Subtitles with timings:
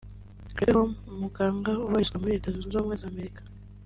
[0.55, 3.41] Gregg Home umuganga ubarizwa muri Leta Zunze Ubumwe za Amerika